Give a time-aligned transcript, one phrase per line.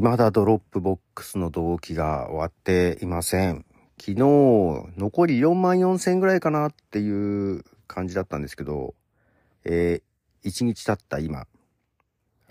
[0.00, 3.66] 未だドロップボックスの同期が終わっていません。
[4.00, 8.94] 昨日、残り4万4千ぐらいかなっていう感じだったんですけど、
[9.64, 11.46] えー、1日経った今、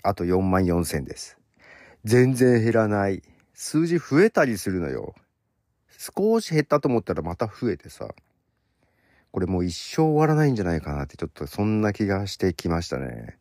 [0.04, 1.36] あと4万4千です。
[2.04, 3.22] 全然減らない。
[3.54, 5.14] 数字増えたりするのよ。
[5.98, 8.14] 少し減ったと思ったらまた増えてさ。
[9.32, 13.36] これもう一生終わらないんじゃないかなってちょっとそんな気がしてきましたね。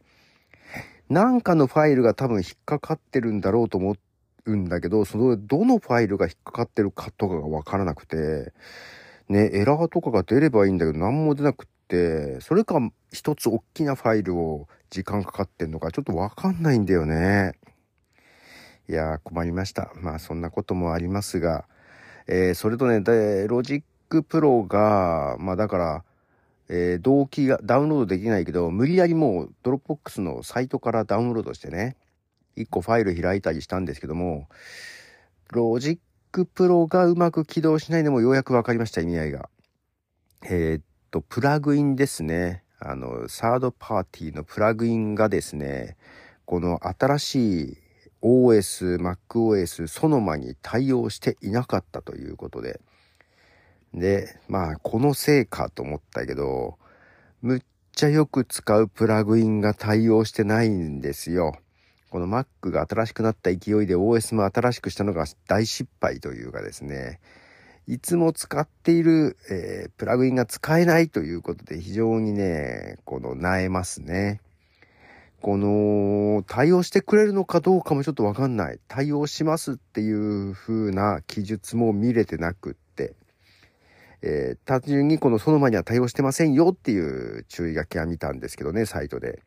[1.12, 3.98] なんかのファイルが多分引っかかってるんだろうと思
[4.46, 8.54] うんだけど、そのどのファイルが引っかかってるかとかがわからなくて、
[9.28, 12.80] ね、エラーとかが出ればいいんだけど何も出なくって、それか
[13.12, 17.56] 一つ大きなファイルを時間かかってんのかちょっとわかんないんだよね。
[18.88, 19.92] いやー困りました。
[19.96, 21.66] まあそんなこともありますが、
[22.26, 26.06] えー、それとね、でロジックプロが、まあだから、
[26.74, 31.98] えー、同期がダウンロードできないけど、無理やりもうドロップボックスのサイトからダウンロードしてね、
[32.56, 34.48] 1個ファイル開いたりしたんですけども、
[35.52, 36.00] ロジッ
[36.32, 39.50] クプロがうまく起動しないのもようやく分かりました、意味合いが。
[40.44, 42.64] えー、っと、プラグインですね。
[42.80, 45.98] あの、サードパーティーのプラグインがですね、
[46.46, 47.78] この新しい
[48.22, 52.80] OS、MacOS、ソノマに対応していなかったということで、
[53.94, 56.78] で、まあ、このせいかと思ったけど、
[57.42, 57.62] むっ
[57.94, 61.56] ちゃよく使うプラグインが対応してないんですよ。
[62.10, 67.20] この Mac が新しくなった勢いで OS も新しくしたのが大失敗というかですね、
[67.88, 74.40] いつも使っている、えー、プラグインが使えないということで非常にね、この、萎えますね。
[75.42, 78.80] この、対応してくれるのかどうかもちょっとわかんない。
[78.88, 82.81] 対応しますっていう風な記述も見れてなくて。
[84.22, 89.42] えー、単純にこのその前には対応してませんよっていう注意書きは見たんですけどね、サイトで。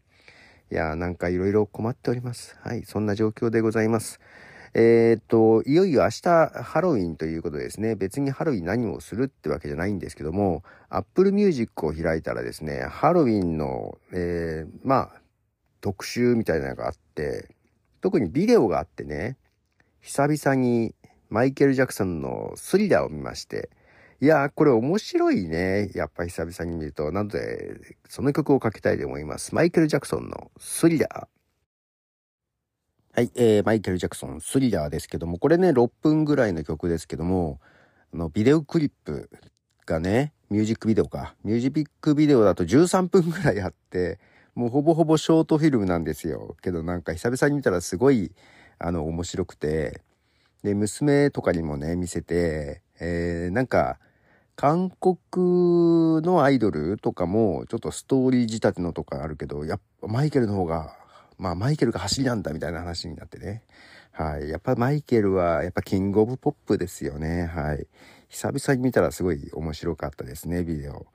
[0.72, 2.56] いやーなんかいろいろ困っております。
[2.61, 4.20] はい、そんな状況でございます。
[4.77, 7.94] えー、っと、いよいよ明日ハロウィンということですね。
[7.94, 15.21] 別にハロウィン何をするってわけじゃないんですけども、Apple Music を開いたらですね、ハロウィンの、えー、まあ、
[15.81, 17.54] 特集みたいなのがあって、
[18.00, 19.37] 特にビデオがあってね、
[20.00, 20.93] 久々に
[21.31, 23.71] マイケル・ジャクソンのスリラーを見まして、
[24.20, 25.91] いやー、これ面白いね。
[25.94, 27.10] やっぱり久々に見ると。
[27.12, 29.54] なので、その曲をかけたいと思います。
[29.54, 31.26] マイケル・ジャクソンのスリラー。
[33.16, 37.60] はい、えー、マイケル・ジャクソン、スリラーですけども、これね、6分ぐらいの曲ですけども、
[38.12, 39.30] あの、ビデオクリップ
[39.86, 41.34] がね、ミュージックビデオか。
[41.44, 44.19] ミュージックビデオだと13分ぐらいあって、
[44.54, 46.56] もうほぼほぼショートフィルムなんですよ。
[46.62, 48.32] けどなんか久々に見たらすごい、
[48.78, 50.03] あの、面白くて、
[50.62, 53.99] で、娘とかにもね、見せて、えー、なんか、
[54.56, 60.97] 韓国のアイドルとかも、ちょっとストーリー仕立てのとかあるけど、やっぱマイケルの方が、
[61.38, 63.65] まあマイケルが走りなんだみたいな話になってね。
[64.12, 64.49] はい。
[64.49, 67.47] やっぱマイケルは、やっぱキングオブポップですよね。
[67.47, 67.87] はい。
[68.28, 71.06] 久々に見たらすごい面白かったですね、ビデオ。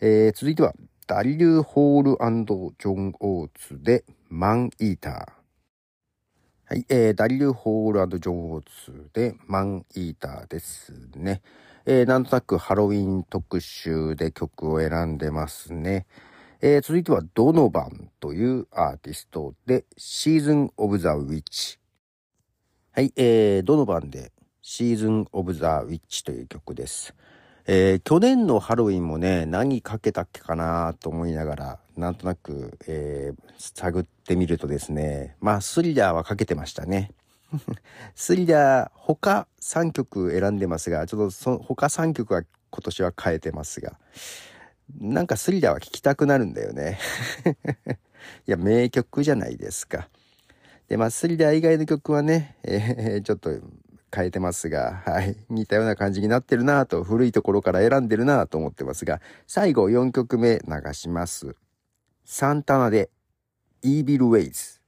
[0.00, 0.72] えー、続いては、
[1.08, 5.35] ダリル・ホールジョン・オーツで、マン・イーター。
[6.68, 11.40] はい、えー、ダリル・ホールジョ・ーツで、マン・イーターですね。
[11.84, 16.06] えー、なんとなくハロウィン特集で曲を選んでますね。
[16.60, 21.78] えー、続いてはドノバンというアーティストでシーズン・オブ・ザ・ウィッチ。
[22.90, 27.14] はい、えー、ドノバンでシーズン・オブ・ザ・ウィッチという曲です。
[27.68, 37.10] えー、去年のハロウィンもね、何かけたっけかなと思いながら、なんとなく、えー、探ってみるとですね、まあ、スリラーはかけてましたね。
[38.14, 43.98] スリラー、他3曲選んでますが、ちょっとその他3曲は今年は変えてますが、
[45.00, 47.00] なんかスリラーは聴きたくなるんだよね。
[48.46, 50.08] いや、名曲じゃないですか。
[50.88, 53.50] で、まあ、スリラー以外の曲はね、えー、ちょっと
[54.16, 55.36] 変えてますが、はい。
[55.50, 61.54] 似たような感じになってるなぁと、古いところから選んでるなぁと思ってますが、最後4曲目流します。
[62.24, 63.10] サンタナで、
[63.82, 64.80] イービルウェイズ。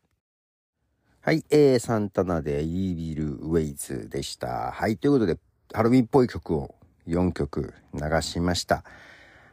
[1.21, 4.73] はい、えー、サンタナでイービルウェイズでした。
[4.73, 5.37] はい、ということで、
[5.75, 6.75] ハロウィンっぽい曲を
[7.07, 8.83] 4曲流しました。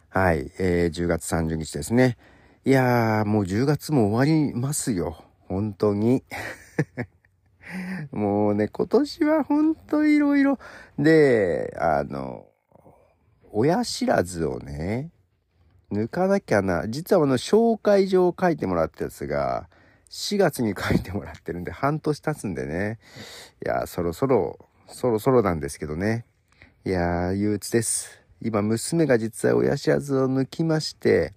[0.07, 2.18] はい、えー、10月30日ですね。
[2.63, 5.25] いやー、もう10月も終わりますよ。
[5.50, 6.24] 本当に。
[8.12, 10.59] もうね、今年は本当いろいろ。
[10.97, 12.47] で、あの、
[13.51, 15.12] 親知らずをね、
[15.91, 16.88] 抜かなきゃな。
[16.88, 19.69] 実はあの、紹介状を書いてもらったやつが、
[20.09, 23.00] 4月に書いてもらってるんで、半年経つんでね。
[23.65, 26.25] いや、そろそろ、そろそろなんですけどね。
[26.85, 28.21] いや憂鬱です。
[28.41, 31.33] 今、娘が実は親知らずを抜きまして、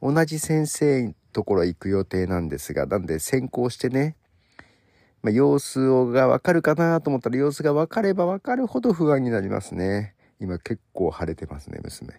[0.00, 4.16] 同じ先生のところ行く予定なんですが、なんで先行してね。
[5.22, 10.14] まあ、様子をがわかるかなと思ったら様子がわかればわかるほど不安になりますね。
[10.40, 12.14] 今結構晴れてますね、娘。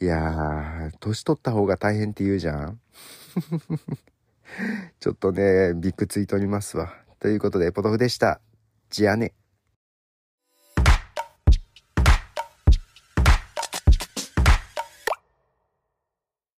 [0.00, 2.80] いやー、年取った方が大変って言うじゃん
[5.00, 6.94] ちょっとね、びっくついとりますわ。
[7.18, 8.40] ということで、ポトフでした。
[8.90, 9.32] じゃあね。